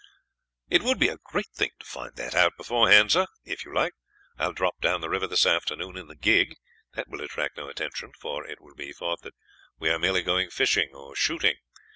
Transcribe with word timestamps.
"It 0.67 0.81
would 0.81 0.97
be 0.97 1.09
a 1.09 1.19
great 1.23 1.51
thing 1.53 1.69
to 1.77 1.85
find 1.85 2.15
that 2.15 2.33
out 2.33 2.57
beforehand, 2.57 3.11
sir. 3.11 3.27
If 3.43 3.63
you 3.63 3.71
like, 3.71 3.93
I 4.35 4.47
will 4.47 4.53
drop 4.55 4.81
down 4.81 5.01
the 5.01 5.11
river 5.11 5.27
this 5.27 5.45
afternoon 5.45 5.95
in 5.95 6.07
the 6.07 6.15
gig; 6.15 6.55
that 6.95 7.07
will 7.07 7.21
attract 7.21 7.55
no 7.57 7.67
attention, 7.69 8.11
for 8.19 8.43
it 8.47 8.59
will 8.61 8.73
be 8.73 8.93
thought 8.93 9.21
that 9.21 9.35
we 9.77 9.91
are 9.91 9.99
merely 9.99 10.23
going 10.23 10.49
fishing 10.49 10.89
or 10.95 11.15
shooting. 11.15 11.57